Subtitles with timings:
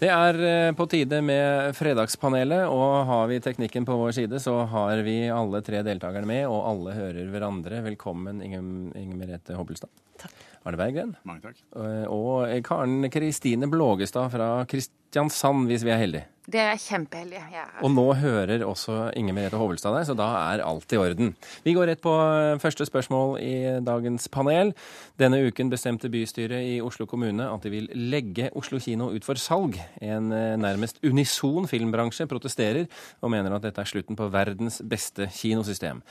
[0.00, 4.54] Det er eh, på tide med Fredagspanelet, og har vi teknikken på vår side, så
[4.72, 7.82] har vi alle tre deltakerne med, og alle hører hverandre.
[7.84, 8.64] Velkommen, Inger,
[8.96, 9.92] Inger Merete Hobbelstad.
[10.22, 10.32] Takk.
[10.66, 11.14] Arne Berggren.
[11.24, 11.62] Mange takk.
[11.76, 16.26] Eh, Og Karen Kristine Blågestad fra Kristiansand, hvis vi er heldige.
[16.50, 17.38] Det er kjempeheldig.
[17.54, 17.68] Er.
[17.86, 21.34] Og nå hører også Inger Merete Hovelstad deg, så da er alt i orden.
[21.64, 23.52] Vi går rett på eh, første spørsmål i
[23.86, 24.72] dagens panel.
[25.20, 29.40] Denne uken bestemte bystyret i Oslo kommune at de vil legge Oslo kino ut for
[29.40, 29.78] salg.
[30.02, 32.90] En eh, nærmest unison filmbransje protesterer
[33.22, 36.02] og mener at dette er slutten på verdens beste kinosystem.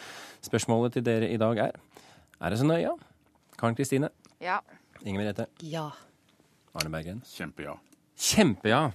[0.41, 1.77] Spørsmålet til dere i dag er
[2.39, 2.93] er det så nøye?
[3.59, 4.07] Karen Kristine,
[4.39, 4.61] Ja.
[5.03, 5.89] Inger Merete, ja.
[6.73, 7.21] Arne Bergen.
[7.27, 7.73] Kjempeja.
[8.15, 8.91] Kjempeja!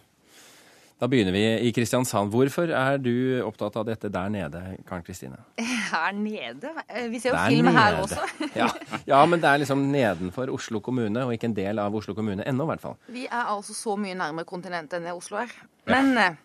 [1.01, 2.31] Da begynner vi i Kristiansand.
[2.33, 3.11] Hvorfor er du
[3.45, 5.43] opptatt av dette der nede, Karen Kristine?
[5.91, 6.71] Her nede?
[7.13, 8.25] Vi ser jo Der film her også.
[8.57, 8.71] Ja.
[9.05, 12.47] ja, men det er liksom nedenfor Oslo kommune, og ikke en del av Oslo kommune
[12.49, 12.97] ennå, i hvert fall.
[13.13, 15.53] Vi er altså så mye nærmere kontinentet enn det Oslo er.
[15.91, 16.41] Men eh,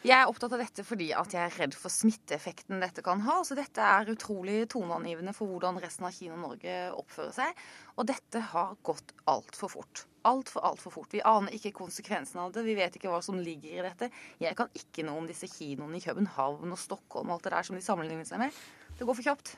[0.00, 3.40] jeg er opptatt av dette fordi at jeg er redd for smitteeffekten dette kan ha.
[3.44, 7.64] Så dette er utrolig toneangivende for hvordan resten av Kino-Norge oppfører seg.
[8.00, 10.04] Og dette har gått altfor fort.
[10.28, 11.12] Altfor, altfor fort.
[11.12, 12.64] Vi aner ikke konsekvensen av det.
[12.64, 14.10] Vi vet ikke hva som ligger i dette.
[14.40, 17.68] Jeg kan ikke noe om disse kinoene i København og Stockholm og alt det der
[17.68, 18.64] som de sammenligner seg med.
[18.96, 19.54] Det går for kjapt.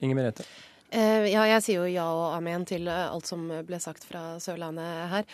[0.00, 0.48] Inger Merete.
[0.96, 4.38] Eh, ja, jeg sier jo ja og amen til eh, alt som ble sagt fra
[4.40, 5.26] Sørlandet her.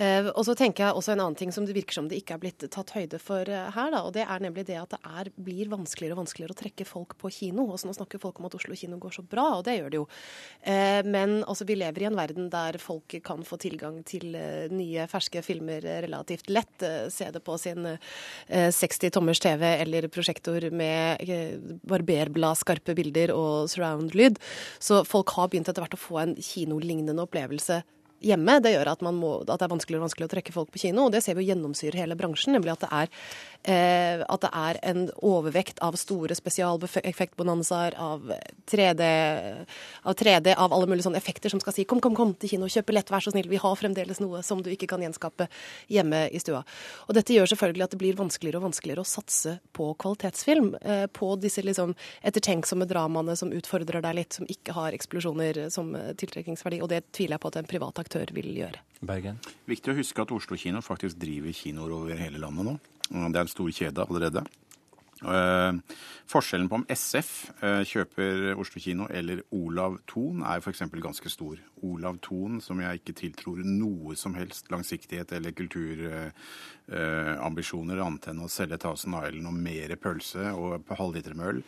[0.00, 2.38] Eh, og så tenker jeg også en annen ting som det virker som det ikke
[2.38, 4.00] er blitt tatt høyde for her, da.
[4.06, 7.18] Og det er nemlig det at det er, blir vanskeligere og vanskeligere å trekke folk
[7.20, 7.66] på kino.
[7.68, 10.00] Også nå snakker folk om at Oslo kino går så bra, og det gjør det
[10.00, 10.06] jo.
[11.10, 14.32] Men altså, vi lever i en verden der folk kan få tilgang til
[14.72, 16.86] nye, ferske filmer relativt lett.
[17.12, 21.20] Se det på sin eh, 60 tommers TV eller prosjektor med
[21.88, 24.40] barberblad, skarpe bilder og surround-lyd.
[24.80, 27.82] Så folk har begynt etter hvert å få en kinolignende opplevelse
[28.24, 28.58] hjemme.
[28.62, 31.06] Det gjør at, må, at det er vanskeligere og vanskeligere å trekke folk på kino.
[31.06, 33.12] Og det ser vi jo gjennomsyrer hele bransjen, nemlig at det er,
[33.72, 38.30] eh, at det er en overvekt av store spesialeffektbonanzaer, av
[38.70, 39.08] 3D,
[40.04, 42.68] av 3D, av alle mulige sånne effekter som skal si kom, kom, kom til kino,
[42.70, 45.48] kjøp billett, vær så snill, vi har fremdeles noe som du ikke kan gjenskape
[45.92, 46.62] hjemme i stua.
[47.08, 50.74] Og dette gjør selvfølgelig at det blir vanskeligere og vanskeligere å satse på kvalitetsfilm.
[50.80, 51.94] Eh, på disse liksom
[52.26, 56.80] ettertenksomme dramaene som utfordrer deg litt, som ikke har eksplosjoner som eh, tiltrekningsverdi.
[56.84, 58.80] Og det tviler jeg på at en privat aktør vil gjøre.
[59.00, 59.38] Bergen.
[59.64, 62.78] Viktig å huske at Oslo kino faktisk driver kinoer over hele landet nå.
[63.10, 64.44] Det er en stor kjede allerede.
[65.20, 65.76] Uh,
[66.32, 70.80] forskjellen på om SF uh, kjøper Oslo kino eller Olav Thon er f.eks.
[70.94, 71.60] ganske stor.
[71.84, 78.48] Olav Thon, som jeg ikke tiltror noe som helst langsiktighet eller kulturambisjoner annet enn å
[78.48, 81.60] selge Thousand Island og mer pølse og på halvliter med øl.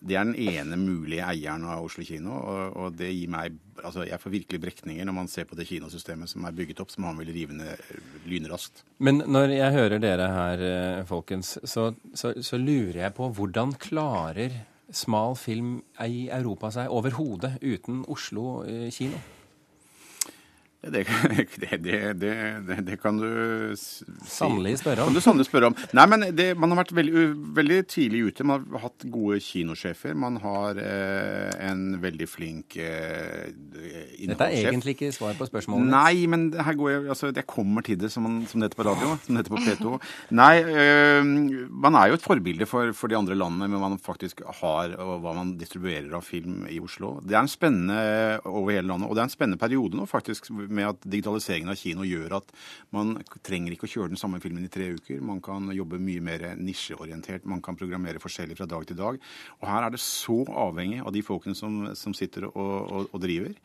[0.00, 4.06] Det er den ene mulige eieren av Oslo kino, og, og det gir meg altså
[4.08, 7.04] Jeg får virkelig brekninger når man ser på det kinosystemet som er bygget opp, som
[7.04, 7.82] han vil rive ned
[8.24, 8.80] lynraskt.
[9.04, 13.76] Men når jeg hører dere her, eh, folkens, så, så, så lurer jeg på hvordan
[13.76, 14.56] klarer
[14.88, 19.20] smal film i Europa seg overhodet uten Oslo eh, kino?
[20.92, 21.02] Det,
[21.82, 24.04] det, det, det, kan du si.
[24.28, 25.10] Sannelig spørre om.
[25.10, 25.76] Kan du sannelig spørre om.
[25.96, 27.24] Nei, men det, Man har vært veldig,
[27.56, 28.46] veldig tidlig ute.
[28.46, 30.14] Man har hatt gode kinosjefer.
[30.18, 34.32] Man har eh, en veldig flink eh, innholdssjef.
[34.32, 35.90] Dette er egentlig ikke svar på spørsmålet.
[35.92, 38.82] Nei, men her går jeg, altså, jeg kommer til det, som, man, som det heter
[38.82, 39.16] på radio.
[39.24, 39.96] Som det heter på P2.
[40.38, 41.32] Nei, øh,
[41.86, 45.20] man er jo et forbilde for, for de andre landene men man faktisk har, og
[45.24, 47.16] hva man distribuerer av film i Oslo.
[47.24, 47.98] Det er en spennende
[48.44, 51.80] over hele landet, og det er en spennende periode nå faktisk med at digitaliseringen av
[51.80, 52.52] kino gjør at
[52.94, 53.16] man
[53.46, 55.24] trenger ikke å kjøre den samme filmen i tre uker.
[55.24, 59.20] Man kan jobbe mye mer nisjeorientert, man kan programmere forskjellig fra dag til dag.
[59.60, 63.22] Og her er det så avhengig av de folkene som, som sitter og, og, og
[63.24, 63.56] driver.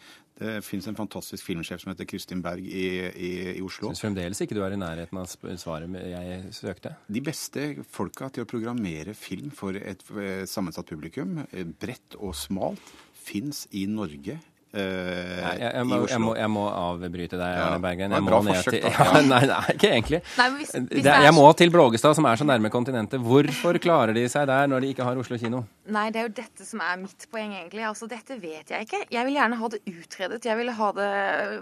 [0.42, 3.92] Det finnes en fantastisk filmsjef som heter Kristin Berg i, i, i Oslo.
[3.92, 5.30] Syns fremdeles ikke du er i nærheten av
[5.62, 6.96] svaret jeg søkte.
[7.06, 12.34] De beste folka til å programmere film for et eh, sammensatt publikum, eh, bredt og
[12.38, 12.82] smalt,
[13.22, 14.40] fins i Norge.
[14.74, 17.66] Eh, Nei, jeg, jeg, må, jeg, må, jeg må avbryte deg, Ja.
[17.68, 18.14] Arne Bergen.
[18.14, 20.22] Det var Jeg et bra må ned forsøk, til, ja, nei, nei, ikke egentlig.
[20.38, 23.24] Nei, men hvis, hvis Det, jeg må til Blågestad, som er så nærme kontinentet.
[23.26, 25.64] Hvorfor klarer de seg der når de ikke har Oslo kino?
[25.92, 27.84] Nei, det er jo dette som er mitt poeng, egentlig.
[27.90, 29.04] Altså, dette vet jeg ikke.
[29.12, 30.42] Jeg vil gjerne ha det utredet.
[30.48, 31.12] Jeg vil ha det,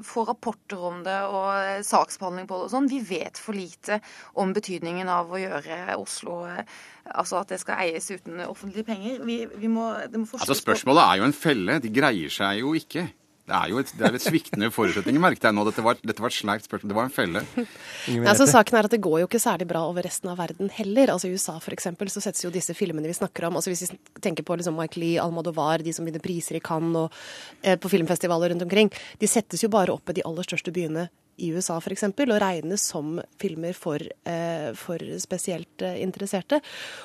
[0.06, 2.90] få rapporter om det og eh, saksbehandling på det og sånn.
[2.92, 4.00] Vi vet for lite
[4.40, 6.64] om betydningen av å gjøre Oslo eh,
[7.10, 9.16] Altså at det skal eies uten offentlige penger.
[9.26, 11.78] Vi, vi må, det må forskes Altså Spørsmålet er jo en felle.
[11.82, 12.99] De greier seg jo ikke.
[13.50, 15.64] Det er jo et, det er et sviktende forutsetninger, merket jeg nå.
[15.66, 16.92] Dette var, dette var et sleipt spørsmål.
[16.92, 17.44] Det var en felle.
[18.12, 20.38] Ingen Ja, så saken er at Det går jo ikke særlig bra over resten av
[20.42, 21.14] verden heller.
[21.16, 23.88] Altså I USA for eksempel, så settes jo disse filmene vi snakker om altså Hvis
[23.88, 27.18] vi tenker på liksom Mike Lee, Almodovar, de som vinner priser i Cannes og
[27.64, 31.10] eh, på filmfestivaler rundt omkring, de settes jo bare opp i de aller største byene
[31.40, 36.60] i USA f.eks., og regnes som filmer for, eh, for spesielt eh, interesserte.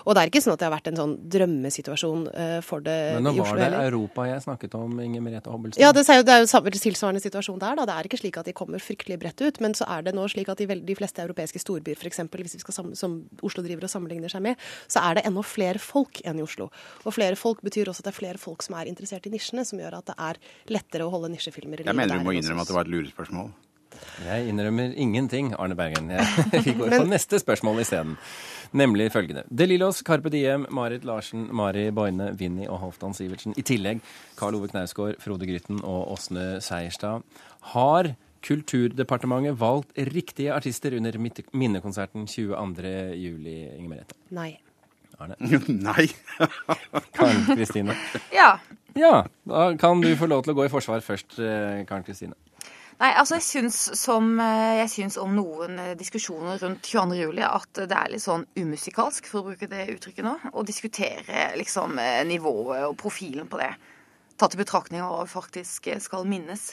[0.05, 2.95] Og det er ikke sånn at det har vært en sånn drømmesituasjon eh, for det
[2.95, 3.23] i Oslo.
[3.23, 3.89] Men nå var det heller.
[3.91, 5.83] Europa jeg snakket om, Inger Merete Hobbelstad.
[5.83, 7.79] Ja, det er jo, det er jo samme- tilsvarende situasjon der.
[7.79, 7.87] Da.
[7.89, 10.27] Det er ikke slik at de kommer fryktelig bredt ut, men så er det nå
[10.31, 13.17] slik at i vel- de fleste europeiske storbyer, f.eks., hvis vi skal sammen, som
[13.47, 14.61] Oslo driver og sammenligner seg med,
[14.91, 16.71] så er det ennå flere folk enn i Oslo.
[17.05, 19.65] Og flere folk betyr også at det er flere folk som er interessert i nisjene,
[19.65, 20.41] som gjør at det er
[20.75, 23.53] lettere å holde nisjefilmer i Jeg mener du må innrømme at det var et lurespørsmål.
[24.23, 26.11] Jeg innrømmer ingenting, Arne Bergen.
[26.15, 26.27] Jeg,
[26.67, 28.17] vi går på neste spørsmål isteden.
[28.75, 29.45] Nemlig følgende.
[29.51, 33.55] De Lillos, Carpe Diem, Marit Larsen, Mari Boine, Vinni og Halvdan Sivertsen.
[33.59, 34.03] I tillegg
[34.39, 37.27] Karl Ove Knausgård, Frode Grytten og Åsne Seierstad.
[37.75, 38.15] Har
[38.45, 41.17] Kulturdepartementet valgt riktige artister under
[41.53, 42.91] minnekonserten 22.
[43.17, 44.19] juli, Inger Merete?
[44.37, 44.51] Nei.
[45.19, 45.39] Arne?
[45.89, 46.09] Nei.
[47.17, 47.97] Karen Kristine?
[48.35, 48.59] Ja.
[48.95, 52.37] Ja, da kan du få lov til å gå i forsvar først, eh, Karen Kristine.
[53.01, 57.17] Nei, altså jeg syns, som, eh, jeg syns om noen eh, diskusjoner rundt 22.
[57.19, 61.49] juli at det er litt sånn umusikalsk, for å bruke det uttrykket nå, å diskutere
[61.59, 63.73] liksom eh, nivået og profilen på det.
[64.39, 66.69] Tatt i betraktning av hva vi faktisk eh, skal minnes.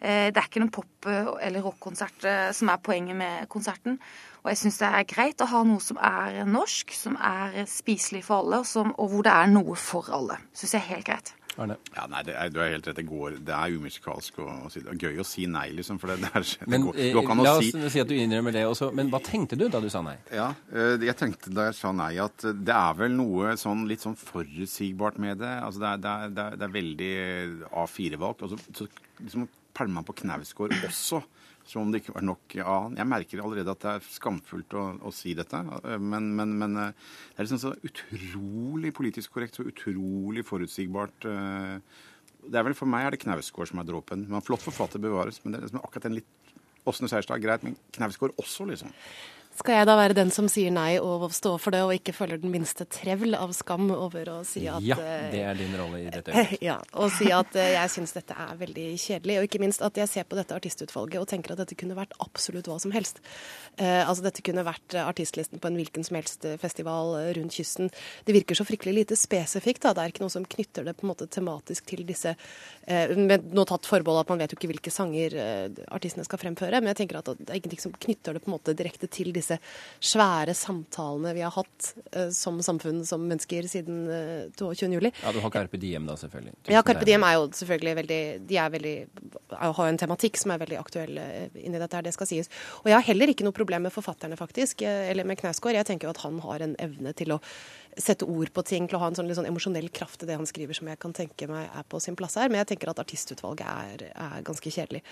[0.00, 4.00] Eh, Det er ikke noen pop- eller rockkonsert eh, som er poenget med konserten.
[4.42, 8.24] Og jeg syns det er greit å ha noe som er norsk, som er spiselig
[8.26, 10.40] for alle, og, som, og hvor det er noe for alle.
[10.58, 11.34] Syns jeg er helt greit.
[11.60, 11.76] Arne?
[11.94, 12.96] Ja, nei, er, Du er helt rett.
[12.96, 14.96] Det går, det er umusikalsk å, å si det.
[15.02, 16.00] Gøy å si nei, liksom.
[16.02, 18.10] For det, det, er, det Men går, eh, det går la oss si si at
[18.10, 18.90] du innrømmer det også.
[18.96, 20.16] Men hva tenkte du da du sa nei?
[20.32, 24.04] Ja, eh, jeg tenkte da jeg sa nei at det er vel noe sånn litt
[24.04, 25.52] sånn forutsigbart med det.
[25.66, 27.12] Altså det er, det er, er, er veldig
[27.84, 28.46] A4-valgt.
[28.46, 28.88] Og så, så
[29.22, 31.22] liksom pælmer man på Knausgård også,
[31.68, 32.94] som om det ikke var nok av.
[32.98, 36.78] Jeg merker allerede at det er skamfullt å, å si dette, eh, men, men, men
[36.88, 36.94] eh,
[37.32, 41.28] det er liksom så utrolig politisk korrekt, så utrolig forutsigbart.
[41.30, 42.00] eh,
[42.42, 44.26] Det er vel For meg er det Knausgård som er dråpen.
[44.42, 46.38] Flott forfatter bevares, men det er liksom akkurat en litt
[46.90, 48.90] Åsne Seierstad, greit, men Knausgård også, liksom.
[49.52, 52.40] Skal jeg da være den som sier nei og stå for det, og ikke føler
[52.40, 56.00] den minste trevl av skam over å si at Ja, eh, det er din rolle
[56.00, 56.62] i dette øyeblikket.
[56.68, 59.36] Ja, og si at eh, jeg syns dette er veldig kjedelig.
[59.38, 62.16] Og ikke minst at jeg ser på dette artistutvalget og tenker at dette kunne vært
[62.24, 63.20] absolutt hva som helst.
[63.76, 67.92] Eh, altså Dette kunne vært eh, artistlisten på en hvilken som helst festival rundt kysten.
[68.24, 69.84] Det virker så fryktelig lite spesifikt.
[69.84, 73.14] da, Det er ikke noe som knytter det på en måte tematisk til disse eh,
[73.16, 76.80] med Nå tatt forbehold at man vet jo ikke hvilke sanger eh, artistene skal fremføre,
[76.80, 79.32] men jeg tenker at det er ingenting som knytter det på en måte direkte til
[79.34, 84.90] disse svære samtalene vi har hatt eh, som samfunn, som mennesker, siden eh, 22.
[84.96, 85.12] juli.
[85.22, 86.54] Ja, du har Carpe Diem da, selvfølgelig.
[86.72, 87.06] Ja, Carpe.
[87.08, 88.94] Diem er jo selvfølgelig veldig De er veldig,
[89.58, 92.50] har en tematikk som er veldig aktuell eh, inni dette her, det skal sies.
[92.82, 95.76] Og jeg har heller ikke noe problem med forfatterne, faktisk, eh, eller med Knausgård.
[95.78, 97.40] Jeg tenker jo at han har en evne til å
[97.98, 100.38] sette ord på ting, til å ha en sånn, litt sånn emosjonell kraft i det
[100.38, 102.48] han skriver som jeg kan tenke meg er på sin plass her.
[102.52, 105.02] Men jeg tenker at artistutvalget er, er ganske kjedelig.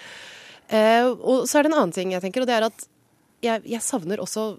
[0.70, 2.88] Eh, og så er det en annen ting jeg tenker, og det er at
[3.44, 4.52] jeg, jeg savner også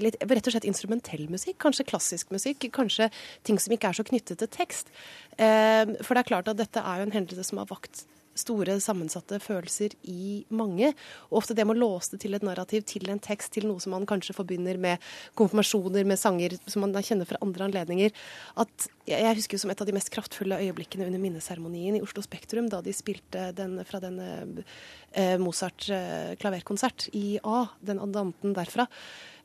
[0.00, 1.58] litt, rett og slett instrumentell musikk.
[1.62, 2.66] Kanskje klassisk musikk.
[2.74, 3.10] Kanskje
[3.46, 4.90] ting som ikke er så knyttet til tekst.
[5.38, 8.06] Eh, for det er klart at dette er jo en hendelse som har vakt
[8.38, 10.92] store, sammensatte følelser i mange.
[11.30, 13.82] Og ofte det med å låse det til et narrativ, til en tekst, til noe
[13.82, 15.02] som man kanskje forbinder med
[15.38, 18.14] konfirmasjoner, med sanger som man kjenner fra andre anledninger.
[18.60, 22.70] At jeg husker som et av de mest kraftfulle øyeblikkene under minneseremonien i Oslo Spektrum,
[22.72, 28.88] da de spilte den fra den eh, Mozart-klaverkonsert i A, den andanten derfra.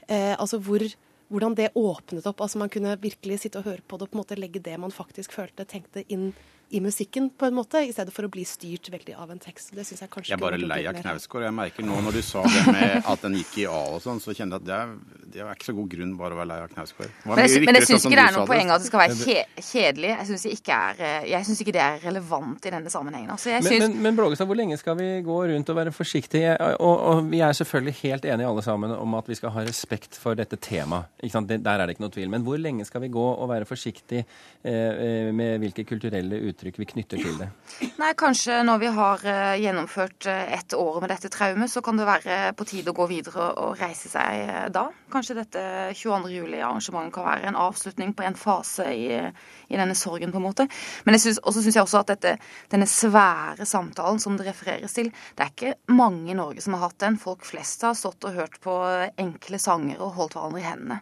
[0.10, 0.84] Eh, altså hvor,
[1.30, 2.42] hvordan det åpnet opp.
[2.42, 4.78] altså Man kunne virkelig sitte og høre på det og på en måte legge det
[4.82, 6.32] man faktisk følte, tenkte inn
[6.70, 9.72] i musikken, på en måte, i stedet for å bli styrt veldig av en tekst.
[9.74, 11.00] Det synes Jeg kanskje Jeg er bare lei av.
[11.02, 11.48] Knausgård.
[11.48, 14.22] Jeg merker nå når du sa det med at den gikk i A og sånn,
[14.22, 16.50] så kjenner jeg at det er, det er ikke så god grunn bare å være
[16.52, 17.12] lei av Knausgård.
[17.26, 19.18] Men jeg, men jeg syns sånn ikke det er noe poeng at det skal være
[19.20, 20.12] kje kjedelig.
[20.14, 20.78] Jeg syns ikke,
[21.10, 23.34] eh, ikke det er relevant i denne sammenhengen.
[23.36, 25.94] Altså, jeg Men, synes, men, men Blågestad, hvor lenge skal vi gå rundt og være
[25.96, 26.56] forsiktige?
[26.80, 30.18] Og, og vi er selvfølgelig helt enige alle sammen om at vi skal ha respekt
[30.20, 31.12] for dette temaet.
[31.20, 32.32] Der er det ikke noe tvil.
[32.32, 34.24] Men hvor lenge skal vi gå og være forsiktige
[34.64, 37.52] eh, eh, med hvilke kulturelle uttrykk vi knytter til det?
[38.00, 41.98] Nei, kanskje når vi har eh, gjennomført et ett år med dette traumet, så kan
[41.98, 44.90] det være på tide å gå videre og reise seg da.
[45.10, 45.62] Kanskje dette
[45.94, 46.32] 22.
[46.34, 50.68] juli-arrangementet kan være en avslutning på en fase i, i denne sorgen, på en måte.
[51.06, 52.34] Men jeg synes, også syns jeg også at dette,
[52.72, 56.88] denne svære samtalen som det refereres til, det er ikke mange i Norge som har
[56.88, 57.20] hatt den.
[57.22, 58.76] Folk flest har stått og hørt på
[59.20, 61.00] enkle sanger og holdt hverandre i hendene.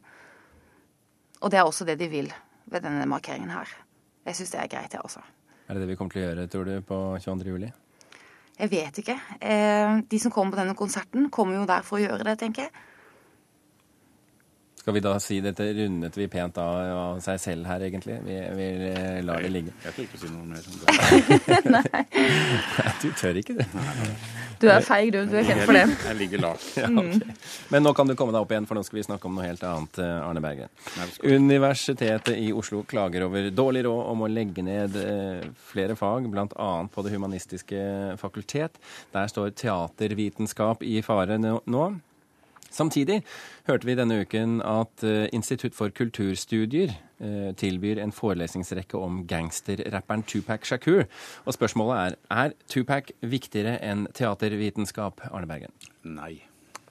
[1.42, 2.32] Og det er også det de vil
[2.68, 3.70] ved denne markeringen her.
[4.28, 5.22] Jeg syns det er greit, jeg også.
[5.68, 7.54] Er det det vi kommer til å gjøre, tror du, på 22.
[7.54, 7.72] juli?
[8.58, 9.16] Jeg vet ikke.
[9.38, 12.66] Eh, de som kommer på denne konserten, kommer jo der for å gjøre det, tenker
[12.66, 12.86] jeg.
[14.88, 18.22] Skal vi da si dette rundet vi pent av, av seg selv her, egentlig?
[18.24, 19.74] Vi, vi eh, lar det ligge.
[19.84, 21.58] Jeg tør ikke si noe mer om det.
[21.76, 22.04] Nei.
[23.02, 23.66] Du tør ikke det.
[24.62, 25.20] Du er feig, du.
[25.28, 25.84] Du er kjent for det.
[25.92, 26.70] Jeg ligger lavt.
[26.80, 27.36] Ja, okay.
[27.76, 29.50] Men nå kan du komme deg opp igjen, for nå skal vi snakke om noe
[29.50, 30.56] helt annet, eh, Arne
[31.12, 36.32] skal Universitetet i Oslo klager over dårlig råd om å legge ned eh, flere fag,
[36.32, 36.72] bl.a.
[36.88, 37.86] på Det humanistiske
[38.24, 38.80] fakultet.
[39.12, 41.90] Der står teatervitenskap i fare nå.
[42.74, 43.22] Samtidig
[43.68, 50.26] hørte vi denne uken at eh, Institutt for kulturstudier eh, tilbyr en forelesningsrekke om gangsterrapperen
[50.28, 51.06] Tupac Shakur.
[51.46, 55.74] Og spørsmålet er er Tupac viktigere enn teatervitenskap, Arne Bergen?
[56.04, 56.44] Nei.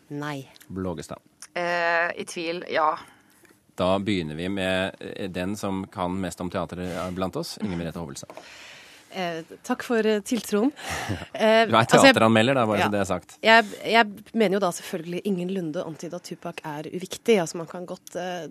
[0.09, 0.49] Nei.
[0.69, 1.23] Blågestad.
[1.55, 2.95] Eh, I tvil, ja.
[3.77, 6.81] Da begynner vi med eh, den som kan mest om teater
[7.13, 8.33] blant oss, Inger Merete Hovelstad.
[9.13, 10.73] Eh, takk for eh, tiltroen.
[11.37, 12.87] Eh, Du er altså, teateranmelder, da, bare Ja.
[12.89, 13.37] så det er sagt.
[13.45, 17.37] Jeg, jeg mener jo da selvfølgelig ingenlunde lunde antyde at Tupac er uviktig.
[17.41, 18.47] Altså Man kan godt eh,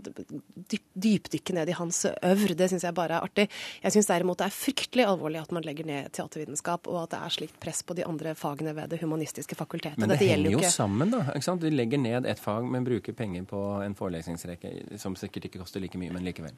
[0.71, 2.55] dyp, dypdykke ned i hans øvr.
[2.57, 3.47] Det syns jeg bare er artig.
[3.83, 7.21] Jeg syns derimot det er fryktelig alvorlig at man legger ned teatervitenskap, og at det
[7.25, 9.97] er slikt press på de andre fagene ved Det humanistiske fakultetet.
[9.97, 11.23] Men det Dette henger jo ikke sammen, da.
[11.33, 11.63] ikke sant?
[11.65, 15.81] Vi legger ned et fag, men bruker penger på en forelesningsrekke som sikkert ikke koster
[15.83, 16.53] like mye, men likevel.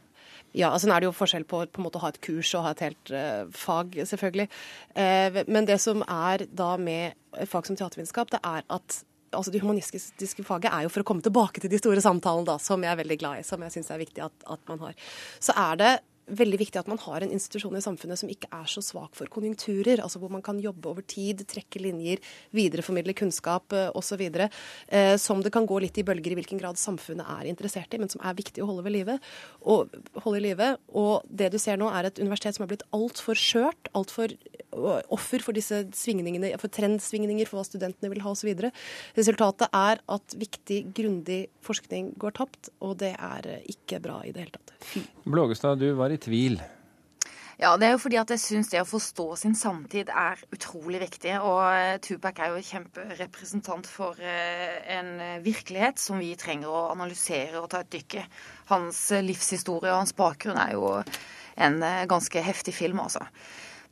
[0.56, 2.54] Ja, altså nå er det jo forskjell på, på en måte å ha et kurs
[2.58, 3.46] og ha et helt eh,
[3.88, 4.48] fag, selvfølgelig.
[4.96, 7.14] Eh, men det som er da med
[7.46, 9.04] fag som teatervitenskap, det er at
[9.36, 12.58] altså Det humanistiske faget er jo for å komme tilbake til de store samtalene, da,
[12.58, 14.94] som jeg er veldig glad i, som jeg syns er viktig at, at man har.
[15.44, 15.90] Så er det
[16.28, 19.30] veldig viktig at man har en institusjon i samfunnet som ikke er så svak for
[19.32, 20.02] konjunkturer.
[20.04, 22.22] altså Hvor man kan jobbe over tid, trekke linjer,
[22.56, 24.24] videreformidle kunnskap eh, osv.
[24.28, 28.02] Eh, som det kan gå litt i bølger i hvilken grad samfunnet er interessert i,
[28.02, 29.18] men som er viktig å holde ved live.
[29.64, 30.74] Og, holde i live.
[30.94, 34.36] Og det du ser nå, er et universitet som er blitt altfor skjørt, altfor
[34.78, 38.52] offer for disse svingningene, for trendsvingninger, for hva studentene vil ha osv.
[39.18, 44.34] Resultatet er at viktig, grundig forskning går tapt, og det er eh, ikke bra i
[44.36, 44.76] det hele tatt.
[44.84, 45.06] Fy.
[45.28, 46.62] Blågestad, du var i tvil.
[47.58, 51.00] Ja, det er jo fordi at jeg syns det å forstå sin samtid er utrolig
[51.02, 51.34] viktig.
[51.42, 57.58] Og eh, Tupac er jo kjemperepresentant for eh, en virkelighet som vi trenger å analysere
[57.58, 58.26] og ta et dykk i.
[58.70, 60.94] Hans eh, livshistorie og hans bakgrunn er jo
[61.58, 63.26] en ganske heftig film, altså.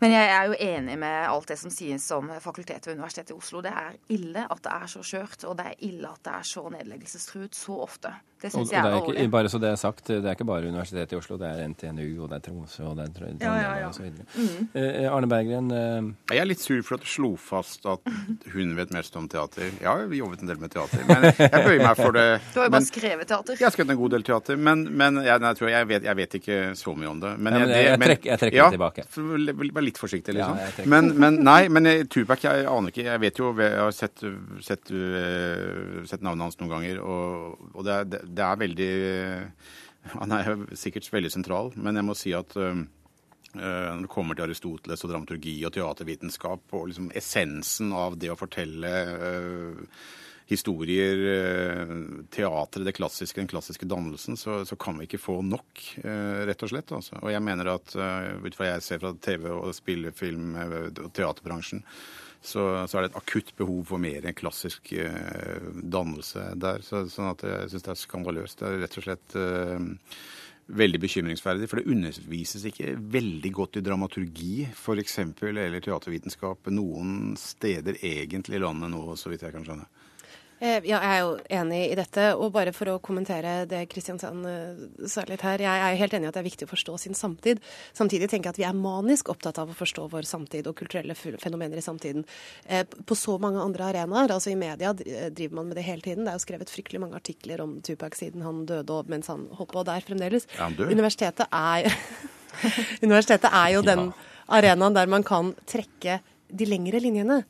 [0.01, 3.37] Men jeg er jo enig med alt det som sies om fakultetet ved Universitetet i
[3.37, 3.61] Oslo.
[3.63, 6.43] Det er ille at det er så skjørt, og det er ille at det er
[6.43, 8.11] så nedleggelsestruet så ofte.
[8.45, 9.21] Det syns jeg er er alvorlig.
[9.23, 11.63] ikke, bare så det er sagt, det er ikke bare Universitetet i Oslo, det er
[11.71, 13.91] NTNU, og det er Tromsø, og det er Trondheim Ja, ja, ja.
[13.95, 14.25] så videre.
[14.75, 18.11] Eh, Arne Berggren, eh, Jeg er litt sur for at du slo fast at
[18.53, 19.71] hun vet mest om teater.
[19.81, 22.25] Ja, vi jobbet en del med teater, men jeg bøyer meg for det.
[22.53, 23.55] Du har jo Men- bare skrevet teater.
[23.57, 26.03] Jeg har skrevet en god del teater, men, men jeg, nei, jeg, tror jeg, vet,
[26.11, 27.33] jeg vet ikke så mye om det.
[27.39, 29.07] Men jeg trekker- jeg trekker ja, det tilbake.
[29.85, 30.57] Litt forsiktig, liksom.
[30.59, 33.05] Ja, men, men nei, men jeg- Tupac, jeg aner ikke.
[33.07, 34.25] Jeg vet jo, jeg har sett,
[34.65, 38.91] sett, øh, sett navnet hans noen ganger, og, og det, er, det, er veldig
[40.19, 42.53] Han er sikkert veldig sentral, men jeg må si at
[43.55, 43.61] Eh,
[43.95, 48.35] Når det kommer til Aristoteles og dramaturgi og teatervitenskap og liksom essensen av det å
[48.35, 49.85] fortelle eh,
[50.49, 51.93] historier, eh,
[52.29, 56.65] teatret, det klassiske, den klassiske dannelsen, så, så kan vi ikke få nok, eh, rett
[56.65, 56.93] og slett.
[56.93, 57.17] Altså.
[57.23, 61.81] Og jeg mener at eh, ut fra jeg ser fra TV og spillefilm og teaterbransjen,
[62.45, 66.85] så, så er det et akutt behov for mer enn klassisk eh, dannelse der.
[66.85, 68.61] Så, sånn at jeg syns det er skandaløst.
[68.61, 69.87] Det er rett og slett eh,
[70.81, 75.19] veldig bekymringsverdig, for det undervises ikke veldig godt i dramaturgi f.eks.
[75.41, 79.89] eller teatervitenskap noen steder egentlig i landet nå, så vidt jeg kan skjønne.
[80.61, 82.25] Eh, Ja, jeg er jo enig i dette.
[82.39, 85.59] Og bare for å kommentere det Kristiansand eh, sa litt her.
[85.59, 87.59] Jeg er helt enig i at det er viktig å forstå sin samtid.
[87.93, 91.15] Samtidig tenker jeg at vi er manisk opptatt av å forstå vår samtid og kulturelle
[91.15, 92.23] fenomener i samtiden.
[92.65, 94.31] Eh, På så mange andre arenaer.
[94.31, 96.23] Altså i media driver man med det hele tiden.
[96.23, 99.47] Det er jo skrevet fryktelig mange artikler om Tupac siden han døde og mens han
[99.51, 100.47] holdt på der fremdeles.
[100.57, 100.69] Ja.
[100.69, 101.91] Universitetet er
[103.03, 104.07] Universitetet er jo den
[104.47, 106.21] arenaen der man kan trekke
[106.55, 107.43] de lengre linjene.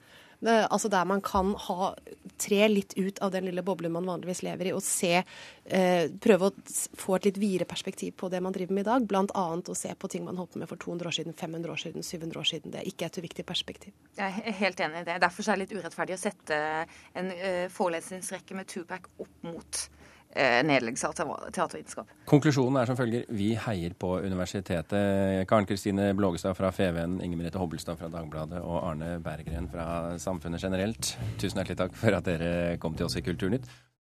[0.43, 1.93] Altså der man kan ha,
[2.41, 5.23] tre litt ut av den lille boblen man vanligvis lever i, og se,
[5.65, 6.53] eh, prøve å
[6.99, 9.07] få et litt videre perspektiv på det man driver med i dag.
[9.35, 11.81] Annet å se på ting man holdt på med for 200 år siden, 500 år
[11.81, 12.71] siden, 700 år siden.
[12.71, 13.93] Det er ikke et uviktig perspektiv.
[14.17, 15.19] Jeg er helt enig i det.
[15.21, 16.59] Derfor er det litt urettferdig å sette
[17.15, 19.87] en uh, forelesningsrekke med Tupac opp mot
[20.35, 22.09] nedleggelse av te- teatervitenskap.
[22.27, 23.25] konklusjonen er som følger.
[23.29, 25.47] Vi heier på universitetet.
[25.47, 30.61] Karen Kristine Blågestad fra FVN, Inger Merete Hobbelstad fra Dagbladet og Arne Berggren fra Samfunnet
[30.61, 31.15] generelt.
[31.39, 33.65] Tusen hjertelig takk for at dere kom til oss i Kulturnytt.